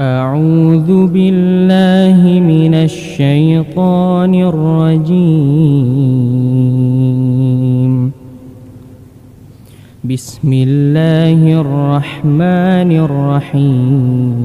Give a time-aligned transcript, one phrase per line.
[0.00, 5.12] أعوذ بالله من الشيطان الرجيم.
[10.04, 14.40] بسم الله الرحمن الرحيم.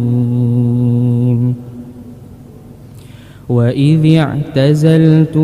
[3.50, 5.40] وإذ اعتزلتموهم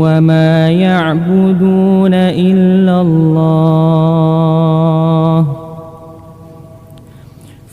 [0.00, 3.35] وما يعبدون إلا الله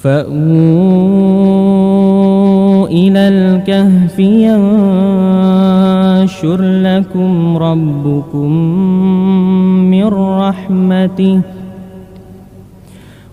[0.03, 0.37] فأووا
[2.87, 4.61] إلى الكهف ينشر
[6.61, 8.51] لكم ربكم
[9.91, 11.41] من رحمته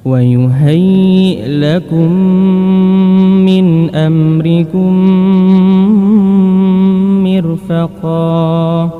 [0.05, 2.13] ويهيئ لكم
[3.47, 4.93] من أمركم
[7.25, 9.00] مرفقا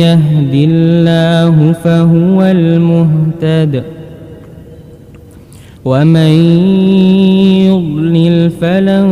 [0.00, 3.82] يهد الله فهو المهتد.
[5.84, 6.32] ومن
[7.66, 9.08] يضلل فلن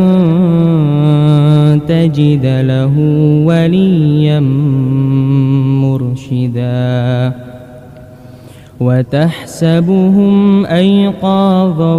[1.87, 2.93] تجد له
[3.45, 4.39] وليا
[8.81, 11.95] وتحسبهم أيقاظا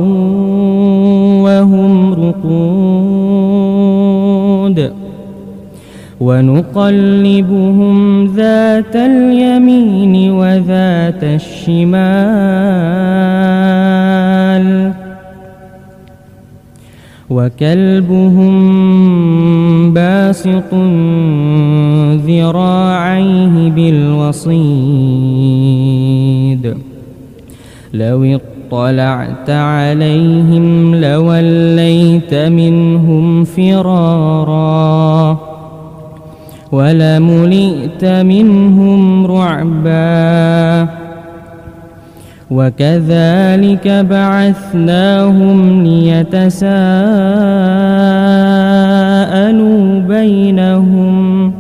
[1.45, 3.63] وهم رقود
[6.21, 12.53] ونقلبهم ذات اليمين وذات الشمال
[17.31, 18.53] وكلبهم
[19.95, 20.75] باسط
[22.27, 25.53] ذراعيه بالوصيد
[27.93, 35.39] لو اطلعت عليهم لوليت منهم فرارا
[36.73, 40.89] ولملئت منهم رعبا
[42.51, 46.81] وكذلك بعثناهم ليتساءلوا
[50.01, 51.53] بينهم.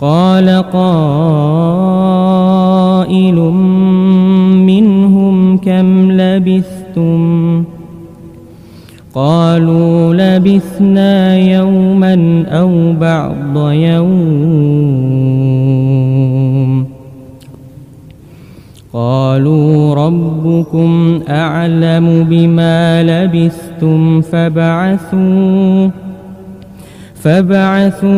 [0.00, 1.87] قال قائل
[10.48, 14.88] لبثنا يوما أو بعض يوم.
[18.92, 25.88] قالوا ربكم أعلم بما لبثتم فبعثوا
[27.14, 28.08] فبعثوا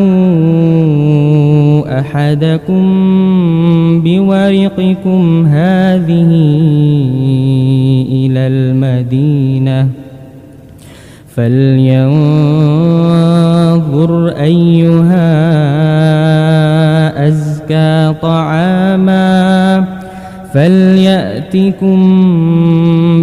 [2.01, 2.85] أحدكم
[4.05, 6.31] بورقكم هذه
[8.13, 9.40] إلى المدينة.
[11.37, 12.11] فلينظر
[14.29, 15.31] أيها
[17.29, 19.85] أزكى طعاما
[20.55, 21.99] فليأتكم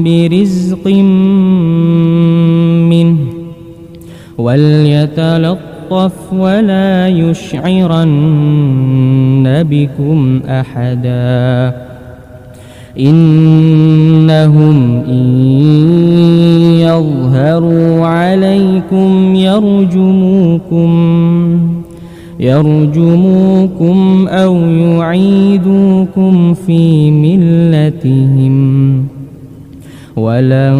[0.04, 0.88] برزق
[2.88, 3.18] منه
[4.38, 8.18] وليتلطف ولا يشعرن
[9.70, 11.87] بكم أحدا
[13.00, 14.78] إنهم
[15.08, 15.28] إن
[16.80, 20.90] يظهروا عليكم يرجموكم
[22.40, 28.58] يرجموكم أو يعيدوكم في ملتهم.
[30.18, 30.78] ولن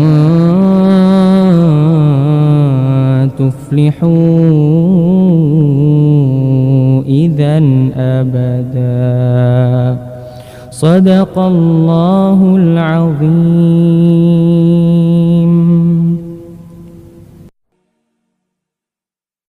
[3.38, 4.08] تفلحوا
[7.08, 7.58] إذا
[7.96, 8.78] أبدا.
[10.78, 14.37] صدق الله العظيم.